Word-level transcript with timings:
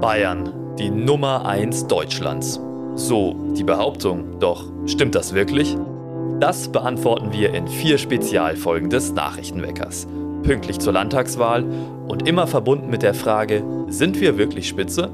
Bayern, 0.00 0.76
die 0.78 0.90
Nummer 0.90 1.46
1 1.46 1.86
Deutschlands. 1.86 2.60
So 2.94 3.34
die 3.56 3.64
Behauptung. 3.64 4.38
Doch 4.40 4.70
stimmt 4.86 5.14
das 5.14 5.34
wirklich? 5.34 5.76
Das 6.40 6.68
beantworten 6.68 7.32
wir 7.32 7.54
in 7.54 7.68
vier 7.68 7.98
Spezialfolgen 7.98 8.90
des 8.90 9.12
Nachrichtenweckers. 9.12 10.06
Pünktlich 10.42 10.78
zur 10.80 10.92
Landtagswahl 10.92 11.64
und 12.06 12.28
immer 12.28 12.46
verbunden 12.46 12.90
mit 12.90 13.02
der 13.02 13.14
Frage, 13.14 13.64
sind 13.88 14.20
wir 14.20 14.36
wirklich 14.36 14.68
Spitze? 14.68 15.10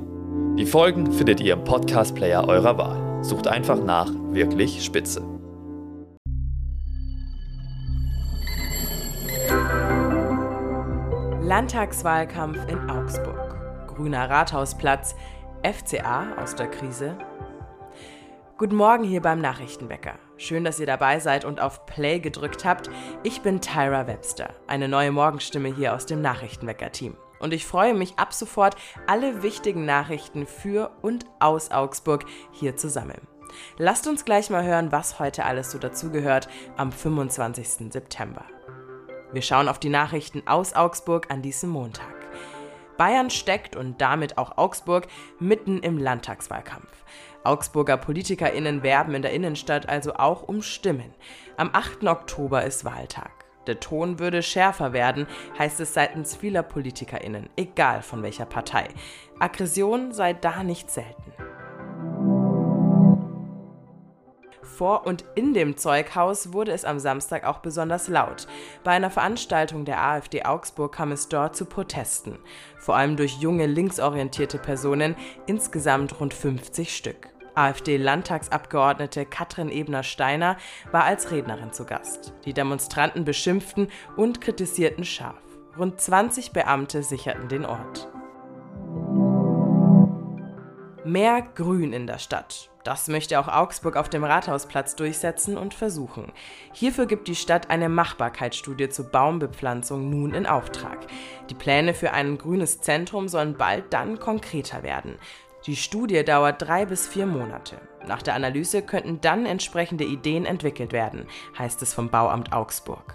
Die 0.59 0.67
Folgen 0.67 1.13
findet 1.13 1.41
ihr 1.41 1.53
im 1.53 1.65
Podcast-Player 1.65 2.49
eurer 2.49 2.77
Wahl. 2.77 3.23
Sucht 3.23 3.47
einfach 3.47 3.83
nach 3.83 4.11
Wirklich 4.33 4.85
Spitze. 4.85 5.23
Landtagswahlkampf 11.43 12.59
in 12.69 12.79
Augsburg. 12.89 13.50
Grüner 14.01 14.31
Rathausplatz. 14.31 15.15
FCA 15.63 16.35
aus 16.43 16.55
der 16.55 16.69
Krise. 16.69 17.19
Guten 18.57 18.77
Morgen 18.77 19.05
hier 19.05 19.21
beim 19.21 19.43
Nachrichtenwecker. 19.43 20.15
Schön, 20.39 20.65
dass 20.65 20.81
ihr 20.81 20.87
dabei 20.87 21.21
seid 21.21 21.45
und 21.45 21.61
auf 21.61 21.85
Play 21.85 22.19
gedrückt 22.19 22.65
habt. 22.65 22.89
Ich 23.25 23.43
bin 23.43 23.61
Tyra 23.61 24.07
Webster, 24.07 24.55
eine 24.67 24.89
neue 24.89 25.13
Morgenstimme 25.13 25.69
hier 25.69 25.95
aus 25.95 26.07
dem 26.07 26.23
Nachrichtenwecker-Team. 26.23 27.15
Und 27.41 27.53
ich 27.53 27.67
freue 27.67 27.93
mich 27.93 28.19
ab 28.19 28.33
sofort, 28.33 28.75
alle 29.07 29.43
wichtigen 29.43 29.85
Nachrichten 29.85 30.47
für 30.47 30.93
und 31.03 31.27
aus 31.39 31.71
Augsburg 31.71 32.25
hier 32.53 32.77
zu 32.77 32.89
sammeln. 32.89 33.27
Lasst 33.77 34.07
uns 34.07 34.25
gleich 34.25 34.49
mal 34.49 34.65
hören, 34.65 34.93
was 34.93 35.19
heute 35.19 35.45
alles 35.45 35.71
so 35.71 35.79
dazugehört 35.79 36.49
am 36.79 36.91
25. 36.91 37.93
September. 37.93 38.47
Wir 39.35 39.43
schauen 39.43 39.69
auf 39.69 39.79
die 39.79 39.91
Nachrichten 39.91 40.43
aus 40.47 40.73
Augsburg 40.73 41.31
an 41.31 41.43
diesem 41.43 41.69
Montag. 41.69 42.20
Bayern 43.01 43.31
steckt 43.31 43.77
und 43.77 44.03
damit 44.03 44.37
auch 44.37 44.59
Augsburg 44.59 45.07
mitten 45.39 45.79
im 45.79 45.97
Landtagswahlkampf. 45.97 47.07
Augsburger 47.45 47.97
PolitikerInnen 47.97 48.83
werben 48.83 49.15
in 49.15 49.23
der 49.23 49.33
Innenstadt 49.33 49.89
also 49.89 50.17
auch 50.17 50.43
um 50.43 50.61
Stimmen. 50.61 51.15
Am 51.57 51.71
8. 51.73 52.07
Oktober 52.07 52.63
ist 52.63 52.85
Wahltag. 52.85 53.31
Der 53.67 53.81
Ton 53.81 54.19
würde 54.19 54.43
schärfer 54.43 54.93
werden, 54.93 55.27
heißt 55.59 55.81
es 55.81 55.95
seitens 55.95 56.37
vieler 56.37 56.63
PolitikerInnen, 56.63 57.49
egal 57.57 58.03
von 58.03 58.23
welcher 58.23 58.45
Partei. 58.45 58.89
Aggression 59.39 60.13
sei 60.13 60.35
da 60.35 60.63
nicht 60.63 60.91
selten. 60.91 61.33
Vor 64.81 65.07
und 65.07 65.27
in 65.35 65.53
dem 65.53 65.77
Zeughaus 65.77 66.55
wurde 66.55 66.73
es 66.73 66.87
am 66.87 66.99
Samstag 66.99 67.45
auch 67.45 67.59
besonders 67.59 68.09
laut. 68.09 68.47
Bei 68.83 68.93
einer 68.93 69.11
Veranstaltung 69.11 69.85
der 69.85 70.03
AfD 70.03 70.45
Augsburg 70.45 70.95
kam 70.95 71.13
es 71.13 71.29
dort 71.29 71.55
zu 71.55 71.67
Protesten, 71.67 72.39
vor 72.79 72.97
allem 72.97 73.19
durch 73.19 73.35
junge 73.35 73.67
linksorientierte 73.67 74.57
Personen, 74.57 75.17
insgesamt 75.45 76.19
rund 76.19 76.33
50 76.33 76.97
Stück. 76.97 77.29
AfD-Landtagsabgeordnete 77.55 79.27
Katrin 79.27 79.71
Ebner-Steiner 79.71 80.57
war 80.91 81.05
als 81.05 81.31
Rednerin 81.31 81.75
zu 81.75 81.85
Gast. 81.85 82.33
Die 82.47 82.55
Demonstranten 82.55 83.27
beschimpften 83.27 83.89
und 84.17 84.41
kritisierten 84.41 85.05
scharf. 85.05 85.43
Rund 85.77 86.01
20 86.01 86.53
Beamte 86.53 87.03
sicherten 87.03 87.49
den 87.49 87.67
Ort. 87.67 88.09
Mehr 91.05 91.43
Grün 91.55 91.93
in 91.93 92.07
der 92.07 92.19
Stadt. 92.19 92.70
Das 92.85 93.09
möchte 93.09 93.39
auch 93.39 93.49
Augsburg 93.49 93.97
auf 93.97 94.09
dem 94.09 94.25
Rathausplatz 94.25 94.97
durchsetzen 94.97 95.59
und 95.59 95.75
versuchen. 95.75 96.33
Hierfür 96.73 97.07
gibt 97.07 97.29
die 97.29 97.35
Stadt 97.35 97.69
eine 97.69 97.89
Machbarkeitsstudie 97.89 98.89
zur 98.89 99.07
Baumbepflanzung 99.07 100.09
nun 100.09 100.33
in 100.33 100.47
Auftrag. 100.47 101.07
Die 101.51 101.55
Pläne 101.55 101.93
für 101.93 102.13
ein 102.13 102.39
grünes 102.39 102.81
Zentrum 102.81 103.29
sollen 103.29 103.57
bald 103.57 103.93
dann 103.93 104.19
konkreter 104.19 104.83
werden. 104.83 105.17
Die 105.67 105.77
Studie 105.77 106.25
dauert 106.25 106.63
drei 106.63 106.87
bis 106.87 107.07
vier 107.07 107.27
Monate. 107.27 107.77
Nach 108.07 108.23
der 108.23 108.35
Analyse 108.35 108.81
könnten 108.81 109.21
dann 109.21 109.45
entsprechende 109.45 110.05
Ideen 110.05 110.47
entwickelt 110.47 110.93
werden, 110.93 111.27
heißt 111.59 111.83
es 111.83 111.93
vom 111.93 112.09
Bauamt 112.09 112.55
Augsburg. 112.55 113.15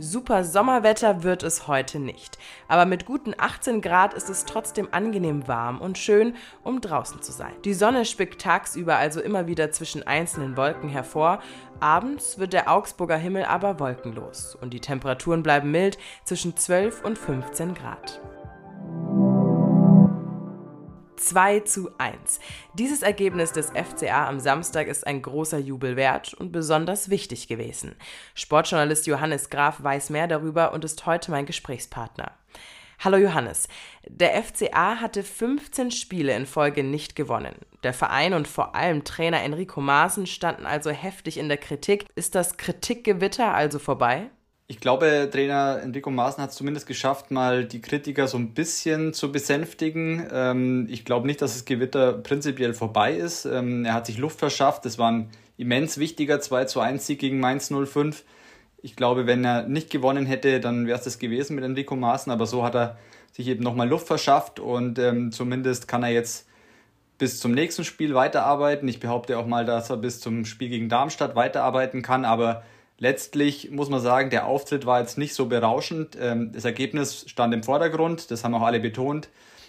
Super 0.00 0.44
Sommerwetter 0.44 1.24
wird 1.24 1.42
es 1.42 1.66
heute 1.66 1.98
nicht, 1.98 2.38
aber 2.68 2.84
mit 2.84 3.04
guten 3.04 3.34
18 3.36 3.80
Grad 3.80 4.14
ist 4.14 4.30
es 4.30 4.44
trotzdem 4.44 4.86
angenehm 4.92 5.48
warm 5.48 5.80
und 5.80 5.98
schön, 5.98 6.36
um 6.62 6.80
draußen 6.80 7.20
zu 7.20 7.32
sein. 7.32 7.54
Die 7.64 7.74
Sonne 7.74 8.04
spickt 8.04 8.40
tagsüber 8.40 8.96
also 8.96 9.20
immer 9.20 9.48
wieder 9.48 9.72
zwischen 9.72 10.06
einzelnen 10.06 10.56
Wolken 10.56 10.88
hervor, 10.88 11.40
abends 11.80 12.38
wird 12.38 12.52
der 12.52 12.70
Augsburger 12.70 13.16
Himmel 13.16 13.44
aber 13.46 13.80
wolkenlos 13.80 14.56
und 14.60 14.72
die 14.72 14.80
Temperaturen 14.80 15.42
bleiben 15.42 15.72
mild 15.72 15.98
zwischen 16.22 16.56
12 16.56 17.02
und 17.04 17.18
15 17.18 17.74
Grad. 17.74 18.20
2 21.18 21.60
zu 21.60 21.90
1. 21.98 22.40
Dieses 22.74 23.02
Ergebnis 23.02 23.52
des 23.52 23.70
FCA 23.70 24.28
am 24.28 24.40
Samstag 24.40 24.86
ist 24.86 25.06
ein 25.06 25.20
großer 25.20 25.58
Jubel 25.58 25.96
wert 25.96 26.34
und 26.34 26.52
besonders 26.52 27.10
wichtig 27.10 27.48
gewesen. 27.48 27.96
Sportjournalist 28.34 29.06
Johannes 29.06 29.50
Graf 29.50 29.82
weiß 29.82 30.10
mehr 30.10 30.28
darüber 30.28 30.72
und 30.72 30.84
ist 30.84 31.04
heute 31.06 31.30
mein 31.30 31.46
Gesprächspartner. 31.46 32.32
Hallo 33.00 33.16
Johannes. 33.16 33.68
Der 34.08 34.42
FCA 34.42 34.96
hatte 35.00 35.22
15 35.22 35.92
Spiele 35.92 36.34
in 36.34 36.46
Folge 36.46 36.82
nicht 36.82 37.14
gewonnen. 37.14 37.54
Der 37.84 37.92
Verein 37.92 38.34
und 38.34 38.48
vor 38.48 38.74
allem 38.74 39.04
Trainer 39.04 39.42
Enrico 39.42 39.80
Maaßen 39.80 40.26
standen 40.26 40.66
also 40.66 40.90
heftig 40.90 41.38
in 41.38 41.48
der 41.48 41.58
Kritik. 41.58 42.06
Ist 42.16 42.34
das 42.34 42.56
Kritikgewitter 42.56 43.54
also 43.54 43.78
vorbei? 43.78 44.30
Ich 44.70 44.80
glaube, 44.80 45.30
Trainer 45.32 45.80
Enrico 45.82 46.10
Maaßen 46.10 46.42
hat 46.42 46.50
es 46.50 46.56
zumindest 46.56 46.86
geschafft, 46.86 47.30
mal 47.30 47.64
die 47.64 47.80
Kritiker 47.80 48.28
so 48.28 48.36
ein 48.36 48.52
bisschen 48.52 49.14
zu 49.14 49.32
besänftigen. 49.32 50.28
Ähm, 50.30 50.86
ich 50.90 51.06
glaube 51.06 51.26
nicht, 51.26 51.40
dass 51.40 51.54
das 51.54 51.64
Gewitter 51.64 52.12
prinzipiell 52.12 52.74
vorbei 52.74 53.14
ist. 53.14 53.46
Ähm, 53.46 53.86
er 53.86 53.94
hat 53.94 54.04
sich 54.04 54.18
Luft 54.18 54.38
verschafft. 54.38 54.84
Das 54.84 54.98
war 54.98 55.10
ein 55.10 55.30
immens 55.56 55.96
wichtiger 55.96 56.38
2 56.40 56.66
zu 56.66 56.80
1 56.80 57.06
Sieg 57.06 57.18
gegen 57.18 57.40
Mainz 57.40 57.72
05. 57.72 58.24
Ich 58.82 58.94
glaube, 58.94 59.26
wenn 59.26 59.42
er 59.42 59.62
nicht 59.62 59.88
gewonnen 59.88 60.26
hätte, 60.26 60.60
dann 60.60 60.86
wäre 60.86 60.98
es 60.98 61.04
das 61.04 61.18
gewesen 61.18 61.54
mit 61.54 61.64
Enrico 61.64 61.96
Maaßen. 61.96 62.30
Aber 62.30 62.44
so 62.44 62.62
hat 62.62 62.74
er 62.74 62.98
sich 63.32 63.48
eben 63.48 63.64
nochmal 63.64 63.88
Luft 63.88 64.06
verschafft 64.06 64.60
und 64.60 64.98
ähm, 64.98 65.32
zumindest 65.32 65.88
kann 65.88 66.02
er 66.02 66.10
jetzt 66.10 66.46
bis 67.16 67.40
zum 67.40 67.52
nächsten 67.52 67.84
Spiel 67.84 68.14
weiterarbeiten. 68.14 68.86
Ich 68.86 69.00
behaupte 69.00 69.38
auch 69.38 69.46
mal, 69.46 69.64
dass 69.64 69.88
er 69.88 69.96
bis 69.96 70.20
zum 70.20 70.44
Spiel 70.44 70.68
gegen 70.68 70.90
Darmstadt 70.90 71.36
weiterarbeiten 71.36 72.02
kann. 72.02 72.26
Aber 72.26 72.64
Letztlich 72.98 73.70
muss 73.70 73.88
man 73.88 74.00
sagen, 74.00 74.30
der 74.30 74.46
Auftritt 74.46 74.84
war 74.84 75.00
jetzt 75.00 75.18
nicht 75.18 75.34
so 75.34 75.46
berauschend. 75.46 76.16
Ähm, 76.20 76.52
das 76.52 76.64
Ergebnis 76.64 77.24
stand 77.28 77.54
im 77.54 77.62
Vordergrund, 77.62 78.30
das 78.30 78.42
haben 78.42 78.54
auch 78.54 78.62
alle 78.62 78.80
betont. 78.80 79.28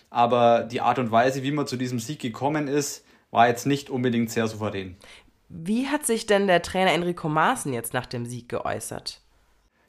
Aber 0.10 0.64
die 0.64 0.82
Art 0.82 0.98
und 0.98 1.12
Weise, 1.12 1.44
wie 1.44 1.52
man 1.52 1.68
zu 1.68 1.78
diesem 1.78 2.00
Sieg 2.00 2.20
gekommen 2.20 2.68
ist, 2.68 3.06
war 3.30 3.48
jetzt 3.48 3.68
nicht 3.68 3.92
unbedingt 3.92 4.32
sehr 4.32 4.48
souverän. 4.48 4.98
Wie 5.50 5.88
hat 5.88 6.06
sich 6.06 6.26
denn 6.26 6.48
der 6.48 6.64
Trainer 6.64 6.92
Enrico 6.92 7.30
Maaßen 7.30 7.74
jetzt 7.74 7.94
nach 7.94 8.08
dem 8.08 8.26
Sieg 8.26 8.50
geäußert? 8.50 9.22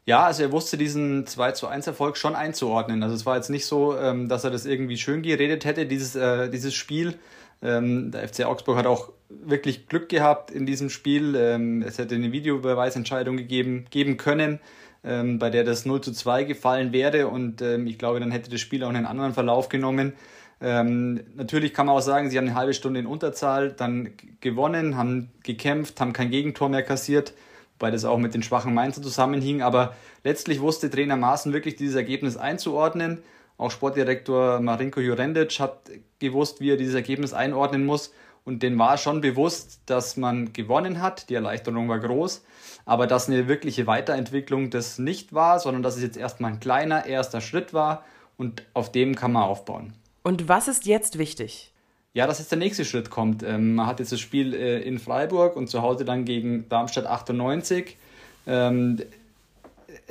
Ja, 0.06 0.24
also 0.24 0.42
er 0.42 0.52
wusste 0.52 0.76
diesen 0.76 1.26
2 1.26 1.52
zu 1.52 1.66
1 1.66 1.86
Erfolg 1.86 2.16
schon 2.16 2.34
einzuordnen. 2.34 3.02
Also 3.02 3.14
es 3.14 3.26
war 3.26 3.36
jetzt 3.36 3.50
nicht 3.50 3.66
so, 3.66 3.96
ähm, 3.96 4.28
dass 4.28 4.44
er 4.44 4.50
das 4.50 4.66
irgendwie 4.66 4.96
schön 4.96 5.22
geredet 5.22 5.64
hätte, 5.64 5.86
dieses, 5.86 6.16
äh, 6.16 6.50
dieses 6.50 6.74
Spiel. 6.74 7.18
Ähm, 7.62 8.10
der 8.10 8.26
FC 8.26 8.44
Augsburg 8.44 8.76
hat 8.76 8.86
auch 8.86 9.12
wirklich 9.28 9.86
Glück 9.86 10.08
gehabt 10.08 10.50
in 10.50 10.66
diesem 10.66 10.90
Spiel. 10.90 11.34
Ähm, 11.36 11.82
es 11.82 11.98
hätte 11.98 12.14
eine 12.14 12.32
Videobeweisentscheidung 12.32 13.36
gegeben, 13.36 13.86
geben 13.90 14.16
können, 14.16 14.60
ähm, 15.04 15.38
bei 15.38 15.50
der 15.50 15.64
das 15.64 15.84
0 15.84 16.00
zu 16.00 16.12
2 16.12 16.44
gefallen 16.44 16.92
wäre 16.92 17.28
und 17.28 17.62
ähm, 17.62 17.86
ich 17.86 17.98
glaube, 17.98 18.20
dann 18.20 18.30
hätte 18.30 18.50
das 18.50 18.60
Spiel 18.60 18.82
auch 18.84 18.88
einen 18.88 19.06
anderen 19.06 19.32
Verlauf 19.32 19.68
genommen. 19.68 20.14
Ähm, 20.62 21.20
natürlich 21.36 21.72
kann 21.72 21.86
man 21.86 21.96
auch 21.96 22.02
sagen, 22.02 22.28
sie 22.28 22.36
haben 22.36 22.46
eine 22.46 22.54
halbe 22.54 22.74
Stunde 22.74 23.00
in 23.00 23.06
Unterzahl 23.06 23.72
dann 23.72 24.10
gewonnen, 24.40 24.96
haben 24.96 25.30
gekämpft, 25.42 26.00
haben 26.00 26.12
kein 26.12 26.30
Gegentor 26.30 26.68
mehr 26.68 26.82
kassiert, 26.82 27.32
wobei 27.78 27.90
das 27.90 28.04
auch 28.04 28.18
mit 28.18 28.34
den 28.34 28.42
schwachen 28.42 28.74
Mainzer 28.74 29.00
zusammenhing, 29.00 29.62
aber 29.62 29.94
letztlich 30.22 30.60
wusste 30.60 30.90
Trainer 30.90 31.16
Maaßen 31.16 31.54
wirklich 31.54 31.76
dieses 31.76 31.96
Ergebnis 31.96 32.36
einzuordnen 32.36 33.22
auch 33.60 33.70
Sportdirektor 33.70 34.60
Marinko 34.60 35.00
Jurendic 35.00 35.60
hat 35.60 35.90
gewusst, 36.18 36.60
wie 36.60 36.70
er 36.70 36.76
dieses 36.78 36.94
Ergebnis 36.94 37.34
einordnen 37.34 37.84
muss. 37.84 38.12
Und 38.44 38.62
den 38.62 38.78
war 38.78 38.96
schon 38.96 39.20
bewusst, 39.20 39.80
dass 39.84 40.16
man 40.16 40.54
gewonnen 40.54 41.02
hat. 41.02 41.28
Die 41.28 41.34
Erleichterung 41.34 41.86
war 41.88 41.98
groß. 41.98 42.42
Aber 42.86 43.06
dass 43.06 43.28
eine 43.28 43.48
wirkliche 43.48 43.86
Weiterentwicklung 43.86 44.70
das 44.70 44.98
nicht 44.98 45.34
war, 45.34 45.60
sondern 45.60 45.82
dass 45.82 45.96
es 45.96 46.02
jetzt 46.02 46.16
erstmal 46.16 46.52
ein 46.52 46.60
kleiner 46.60 47.04
erster 47.04 47.42
Schritt 47.42 47.74
war. 47.74 48.02
Und 48.38 48.62
auf 48.72 48.90
dem 48.90 49.14
kann 49.14 49.32
man 49.32 49.42
aufbauen. 49.42 49.92
Und 50.22 50.48
was 50.48 50.66
ist 50.66 50.86
jetzt 50.86 51.18
wichtig? 51.18 51.70
Ja, 52.14 52.26
dass 52.26 52.38
jetzt 52.38 52.50
der 52.50 52.58
nächste 52.58 52.86
Schritt 52.86 53.10
kommt. 53.10 53.42
Ähm, 53.42 53.74
man 53.74 53.86
hat 53.86 54.00
jetzt 54.00 54.10
das 54.10 54.20
Spiel 54.20 54.54
äh, 54.54 54.80
in 54.80 54.98
Freiburg 54.98 55.54
und 55.56 55.68
zu 55.68 55.82
Hause 55.82 56.06
dann 56.06 56.24
gegen 56.24 56.66
Darmstadt 56.70 57.04
98. 57.04 57.98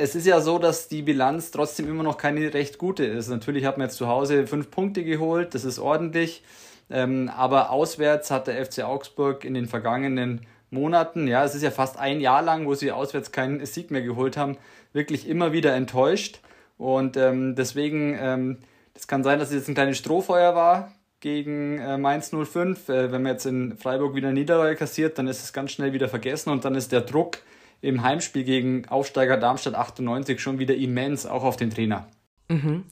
Es 0.01 0.15
ist 0.15 0.25
ja 0.25 0.39
so, 0.39 0.59
dass 0.59 0.87
die 0.87 1.01
Bilanz 1.01 1.51
trotzdem 1.51 1.89
immer 1.89 2.03
noch 2.03 2.17
keine 2.17 2.53
recht 2.53 2.77
gute 2.77 3.03
ist. 3.03 3.27
Natürlich 3.27 3.65
hat 3.65 3.77
man 3.77 3.87
jetzt 3.87 3.97
zu 3.97 4.07
Hause 4.07 4.47
fünf 4.47 4.71
Punkte 4.71 5.03
geholt, 5.03 5.53
das 5.53 5.65
ist 5.65 5.77
ordentlich. 5.77 6.41
Ähm, 6.89 7.29
aber 7.35 7.69
auswärts 7.69 8.31
hat 8.31 8.47
der 8.47 8.65
FC 8.65 8.83
Augsburg 8.85 9.43
in 9.43 9.53
den 9.53 9.67
vergangenen 9.67 10.45
Monaten, 10.71 11.27
ja, 11.27 11.43
es 11.43 11.53
ist 11.53 11.63
ja 11.63 11.71
fast 11.71 11.99
ein 11.99 12.21
Jahr 12.21 12.41
lang, 12.41 12.65
wo 12.65 12.75
sie 12.75 12.93
auswärts 12.93 13.33
keinen 13.33 13.65
Sieg 13.65 13.91
mehr 13.91 14.01
geholt 14.01 14.37
haben, 14.37 14.55
wirklich 14.93 15.27
immer 15.27 15.51
wieder 15.51 15.75
enttäuscht. 15.75 16.39
Und 16.77 17.17
ähm, 17.17 17.55
deswegen, 17.55 18.17
ähm, 18.17 18.57
Es 18.93 19.05
kann 19.05 19.23
sein, 19.25 19.37
dass 19.37 19.49
es 19.49 19.55
jetzt 19.55 19.67
ein 19.67 19.75
kleines 19.75 19.97
Strohfeuer 19.97 20.55
war 20.55 20.93
gegen 21.19 21.77
äh, 21.79 21.97
Mainz 21.97 22.31
05. 22.31 22.87
Äh, 22.87 23.11
wenn 23.11 23.23
man 23.23 23.33
jetzt 23.33 23.45
in 23.45 23.77
Freiburg 23.77 24.15
wieder 24.15 24.31
Niederlage 24.31 24.77
kassiert, 24.77 25.17
dann 25.17 25.27
ist 25.27 25.43
es 25.43 25.51
ganz 25.51 25.71
schnell 25.71 25.91
wieder 25.91 26.07
vergessen 26.07 26.51
und 26.51 26.63
dann 26.63 26.75
ist 26.75 26.93
der 26.93 27.01
Druck 27.01 27.39
im 27.81 28.03
Heimspiel 28.03 28.43
gegen 28.43 28.87
Aufsteiger 28.87 29.37
Darmstadt 29.37 29.75
98 29.75 30.39
schon 30.39 30.59
wieder 30.59 30.75
immens, 30.75 31.25
auch 31.25 31.43
auf 31.43 31.57
den 31.57 31.69
Trainer. 31.69 32.07
Mhm. 32.49 32.85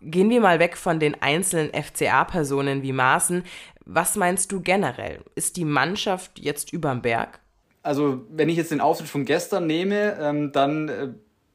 Gehen 0.00 0.28
wir 0.28 0.40
mal 0.40 0.58
weg 0.58 0.76
von 0.76 1.00
den 1.00 1.20
einzelnen 1.22 1.70
FCA-Personen 1.72 2.82
wie 2.82 2.92
Maaßen. 2.92 3.42
Was 3.86 4.16
meinst 4.16 4.52
du 4.52 4.60
generell? 4.60 5.20
Ist 5.34 5.56
die 5.56 5.64
Mannschaft 5.64 6.38
jetzt 6.38 6.72
überm 6.72 7.00
Berg? 7.00 7.40
Also, 7.82 8.22
wenn 8.30 8.48
ich 8.48 8.56
jetzt 8.56 8.70
den 8.70 8.80
Auftritt 8.80 9.08
von 9.08 9.24
gestern 9.24 9.66
nehme, 9.66 10.16
ähm, 10.20 10.52
dann 10.52 10.88
äh, 10.88 11.08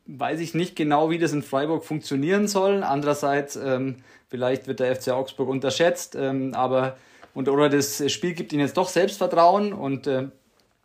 weiß 0.05 0.39
ich 0.39 0.53
nicht 0.53 0.75
genau, 0.75 1.09
wie 1.09 1.19
das 1.19 1.33
in 1.33 1.43
Freiburg 1.43 1.85
funktionieren 1.85 2.47
soll. 2.47 2.83
Andererseits, 2.83 3.55
ähm, 3.55 3.97
vielleicht 4.27 4.67
wird 4.67 4.79
der 4.79 4.95
FC 4.95 5.09
Augsburg 5.09 5.49
unterschätzt, 5.49 6.15
ähm, 6.15 6.53
aber 6.53 6.97
und, 7.33 7.47
oder 7.49 7.69
das 7.69 8.11
Spiel 8.11 8.33
gibt 8.33 8.51
ihnen 8.53 8.61
jetzt 8.61 8.77
doch 8.77 8.89
Selbstvertrauen 8.89 9.73
und 9.73 10.07
äh, 10.07 10.27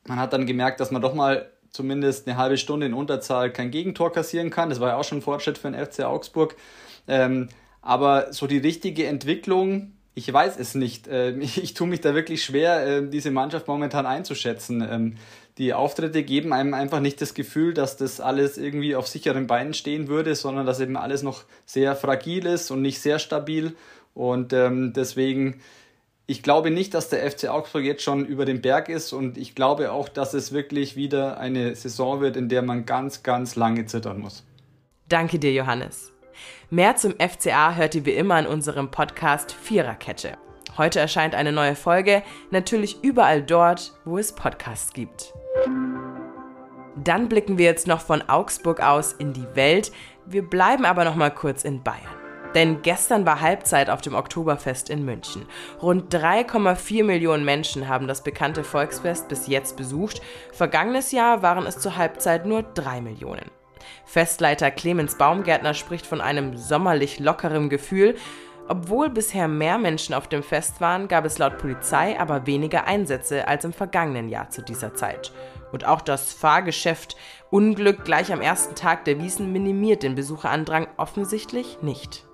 man 0.06 0.18
hat 0.18 0.32
dann 0.32 0.46
gemerkt, 0.46 0.80
dass 0.80 0.90
man 0.90 1.00
doch 1.00 1.14
mal 1.14 1.50
zumindest 1.74 2.28
eine 2.28 2.36
halbe 2.36 2.56
Stunde 2.56 2.86
in 2.86 2.94
Unterzahl 2.94 3.50
kein 3.50 3.72
Gegentor 3.72 4.12
kassieren 4.12 4.50
kann. 4.50 4.70
Das 4.70 4.78
war 4.78 4.90
ja 4.90 4.96
auch 4.96 5.04
schon 5.04 5.18
ein 5.18 5.22
Fortschritt 5.22 5.58
für 5.58 5.70
den 5.70 5.86
FC 5.86 6.04
Augsburg. 6.04 6.54
Ähm, 7.08 7.48
aber 7.82 8.32
so 8.32 8.46
die 8.46 8.58
richtige 8.58 9.06
Entwicklung, 9.06 9.92
ich 10.14 10.32
weiß 10.32 10.56
es 10.58 10.76
nicht. 10.76 11.08
Ähm, 11.10 11.40
ich, 11.40 11.60
ich 11.62 11.74
tue 11.74 11.88
mich 11.88 12.00
da 12.00 12.14
wirklich 12.14 12.44
schwer, 12.44 12.86
äh, 12.86 13.08
diese 13.08 13.32
Mannschaft 13.32 13.66
momentan 13.66 14.06
einzuschätzen. 14.06 14.86
Ähm, 14.88 15.16
die 15.58 15.74
Auftritte 15.74 16.22
geben 16.22 16.52
einem 16.52 16.74
einfach 16.74 17.00
nicht 17.00 17.20
das 17.20 17.34
Gefühl, 17.34 17.74
dass 17.74 17.96
das 17.96 18.20
alles 18.20 18.56
irgendwie 18.56 18.94
auf 18.94 19.08
sicheren 19.08 19.48
Beinen 19.48 19.74
stehen 19.74 20.06
würde, 20.06 20.36
sondern 20.36 20.66
dass 20.66 20.78
eben 20.78 20.96
alles 20.96 21.24
noch 21.24 21.42
sehr 21.66 21.96
fragil 21.96 22.46
ist 22.46 22.70
und 22.70 22.82
nicht 22.82 23.00
sehr 23.00 23.18
stabil. 23.18 23.74
Und 24.14 24.52
ähm, 24.52 24.92
deswegen 24.94 25.60
ich 26.26 26.42
glaube 26.42 26.70
nicht, 26.70 26.94
dass 26.94 27.10
der 27.10 27.30
FC 27.30 27.48
Augsburg 27.48 27.84
jetzt 27.84 28.02
schon 28.02 28.24
über 28.24 28.44
den 28.44 28.62
Berg 28.62 28.88
ist 28.88 29.12
und 29.12 29.36
ich 29.36 29.54
glaube 29.54 29.92
auch, 29.92 30.08
dass 30.08 30.32
es 30.32 30.52
wirklich 30.52 30.96
wieder 30.96 31.38
eine 31.38 31.74
Saison 31.74 32.20
wird, 32.20 32.36
in 32.36 32.48
der 32.48 32.62
man 32.62 32.86
ganz, 32.86 33.22
ganz 33.22 33.56
lange 33.56 33.84
zittern 33.86 34.20
muss. 34.20 34.44
Danke 35.08 35.38
dir, 35.38 35.52
Johannes. 35.52 36.12
Mehr 36.70 36.96
zum 36.96 37.14
FCA 37.18 37.74
hört 37.74 37.94
ihr 37.94 38.06
wie 38.06 38.12
immer 38.12 38.38
in 38.38 38.46
unserem 38.46 38.90
Podcast 38.90 39.52
Viererkette. 39.52 40.38
Heute 40.78 40.98
erscheint 40.98 41.34
eine 41.34 41.52
neue 41.52 41.76
Folge, 41.76 42.22
natürlich 42.50 43.04
überall 43.04 43.42
dort, 43.42 43.92
wo 44.04 44.18
es 44.18 44.34
Podcasts 44.34 44.92
gibt. 44.92 45.32
Dann 46.96 47.28
blicken 47.28 47.58
wir 47.58 47.66
jetzt 47.66 47.86
noch 47.86 48.00
von 48.00 48.22
Augsburg 48.22 48.80
aus 48.80 49.12
in 49.12 49.34
die 49.34 49.46
Welt. 49.54 49.92
Wir 50.26 50.42
bleiben 50.42 50.84
aber 50.84 51.04
noch 51.04 51.16
mal 51.16 51.30
kurz 51.30 51.64
in 51.64 51.82
Bayern. 51.82 52.23
Denn 52.54 52.82
gestern 52.82 53.26
war 53.26 53.40
Halbzeit 53.40 53.90
auf 53.90 54.00
dem 54.00 54.14
Oktoberfest 54.14 54.88
in 54.88 55.04
München. 55.04 55.46
Rund 55.82 56.14
3,4 56.14 57.04
Millionen 57.04 57.44
Menschen 57.44 57.88
haben 57.88 58.06
das 58.06 58.22
bekannte 58.22 58.62
Volksfest 58.62 59.28
bis 59.28 59.46
jetzt 59.46 59.76
besucht. 59.76 60.22
Vergangenes 60.52 61.10
Jahr 61.12 61.42
waren 61.42 61.66
es 61.66 61.78
zur 61.78 61.96
Halbzeit 61.96 62.46
nur 62.46 62.62
3 62.62 63.00
Millionen. 63.00 63.50
Festleiter 64.04 64.70
Clemens 64.70 65.16
Baumgärtner 65.16 65.74
spricht 65.74 66.06
von 66.06 66.20
einem 66.20 66.56
sommerlich 66.56 67.18
lockeren 67.18 67.68
Gefühl. 67.68 68.14
Obwohl 68.66 69.10
bisher 69.10 69.46
mehr 69.46 69.76
Menschen 69.76 70.14
auf 70.14 70.26
dem 70.26 70.42
Fest 70.42 70.80
waren, 70.80 71.06
gab 71.06 71.26
es 71.26 71.38
laut 71.38 71.58
Polizei 71.58 72.18
aber 72.18 72.46
weniger 72.46 72.86
Einsätze 72.86 73.46
als 73.46 73.64
im 73.64 73.74
vergangenen 73.74 74.30
Jahr 74.30 74.48
zu 74.48 74.62
dieser 74.62 74.94
Zeit. 74.94 75.32
Und 75.70 75.84
auch 75.86 76.00
das 76.00 76.32
Fahrgeschäft 76.32 77.16
Unglück 77.50 78.04
gleich 78.04 78.32
am 78.32 78.40
ersten 78.40 78.74
Tag 78.74 79.04
der 79.04 79.20
Wiesen 79.20 79.52
minimiert 79.52 80.02
den 80.02 80.14
Besucherandrang 80.14 80.86
offensichtlich 80.96 81.82
nicht. 81.82 82.24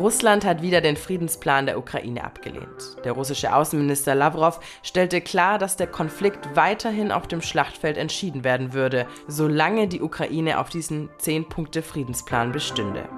Russland 0.00 0.46
hat 0.46 0.62
wieder 0.62 0.80
den 0.80 0.96
Friedensplan 0.96 1.66
der 1.66 1.78
Ukraine 1.78 2.24
abgelehnt. 2.24 2.96
Der 3.04 3.12
russische 3.12 3.54
Außenminister 3.54 4.14
Lavrov 4.14 4.58
stellte 4.82 5.20
klar, 5.20 5.58
dass 5.58 5.76
der 5.76 5.88
Konflikt 5.88 6.56
weiterhin 6.56 7.12
auf 7.12 7.28
dem 7.28 7.42
Schlachtfeld 7.42 7.98
entschieden 7.98 8.42
werden 8.42 8.72
würde, 8.72 9.06
solange 9.28 9.88
die 9.88 10.00
Ukraine 10.00 10.58
auf 10.58 10.70
diesen 10.70 11.10
10-Punkte-Friedensplan 11.20 12.50
bestünde. 12.50 13.08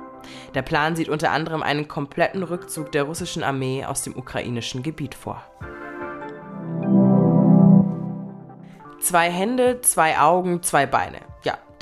Der 0.54 0.62
Plan 0.62 0.96
sieht 0.96 1.08
unter 1.08 1.30
anderem 1.30 1.62
einen 1.62 1.86
kompletten 1.86 2.42
Rückzug 2.42 2.90
der 2.90 3.04
russischen 3.04 3.44
Armee 3.44 3.84
aus 3.84 4.02
dem 4.02 4.16
ukrainischen 4.16 4.82
Gebiet 4.82 5.14
vor. 5.14 5.42
Zwei 8.98 9.30
Hände, 9.30 9.80
zwei 9.82 10.18
Augen, 10.18 10.62
zwei 10.62 10.86
Beine. 10.86 11.31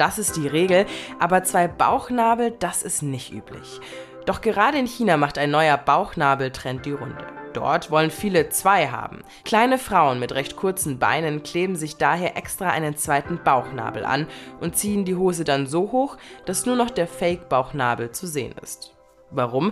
Das 0.01 0.19
ist 0.19 0.39
die 0.39 0.49
Regel, 0.49 0.87
aber 1.19 1.45
zwei 1.45 1.69
Bauchnabel, 1.69 2.53
das 2.59 2.83
ist 2.83 3.03
nicht 3.03 3.35
üblich. 3.35 3.81
Doch 4.25 4.41
gerade 4.41 4.79
in 4.79 4.87
China 4.87 5.19
macht 5.19 5.37
ein 5.37 5.51
neuer 5.51 5.77
Bauchnabeltrend 5.77 6.87
die 6.87 6.93
Runde. 6.93 7.27
Dort 7.53 7.91
wollen 7.91 8.11
viele 8.11 8.49
zwei 8.49 8.89
haben. 8.89 9.23
Kleine 9.45 9.77
Frauen 9.77 10.19
mit 10.19 10.33
recht 10.33 10.57
kurzen 10.57 10.99
Beinen 10.99 11.43
kleben 11.43 11.77
sich 11.77 11.99
daher 11.99 12.39
extra 12.39 12.71
einen 12.71 12.97
zweiten 12.97 13.41
Bauchnabel 13.45 14.07
an 14.07 14.27
und 14.61 14.75
ziehen 14.75 15.05
die 15.05 15.17
Hose 15.17 15.45
dann 15.45 15.67
so 15.67 15.93
hoch, 15.93 16.17
dass 16.47 16.65
nur 16.65 16.77
noch 16.77 16.89
der 16.89 17.07
Fake-Bauchnabel 17.07 18.11
zu 18.11 18.27
sehen 18.27 18.55
ist. 18.63 18.95
Warum? 19.31 19.71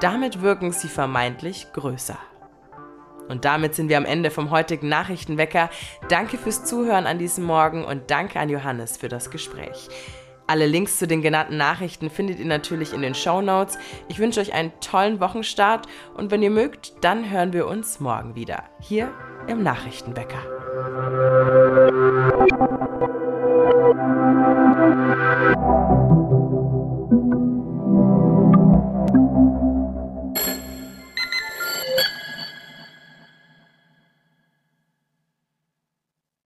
Damit 0.00 0.42
wirken 0.42 0.72
sie 0.72 0.88
vermeintlich 0.88 1.68
größer. 1.72 2.18
Und 3.30 3.44
damit 3.44 3.74
sind 3.74 3.88
wir 3.88 3.96
am 3.96 4.04
Ende 4.04 4.30
vom 4.30 4.50
heutigen 4.50 4.88
Nachrichtenwecker. 4.88 5.70
Danke 6.08 6.36
fürs 6.36 6.64
Zuhören 6.64 7.06
an 7.06 7.18
diesem 7.18 7.44
Morgen 7.44 7.84
und 7.84 8.10
danke 8.10 8.40
an 8.40 8.48
Johannes 8.50 8.96
für 8.96 9.08
das 9.08 9.30
Gespräch. 9.30 9.88
Alle 10.46 10.66
Links 10.66 10.98
zu 10.98 11.06
den 11.06 11.22
genannten 11.22 11.56
Nachrichten 11.56 12.10
findet 12.10 12.40
ihr 12.40 12.46
natürlich 12.46 12.92
in 12.92 13.02
den 13.02 13.14
Show 13.14 13.40
Notes. 13.40 13.78
Ich 14.08 14.18
wünsche 14.18 14.40
euch 14.40 14.52
einen 14.52 14.72
tollen 14.80 15.20
Wochenstart 15.20 15.86
und 16.14 16.32
wenn 16.32 16.42
ihr 16.42 16.50
mögt, 16.50 17.04
dann 17.04 17.30
hören 17.30 17.52
wir 17.52 17.68
uns 17.68 18.00
morgen 18.00 18.34
wieder 18.34 18.64
hier 18.80 19.12
im 19.46 19.62
Nachrichtenwecker. 19.62 20.42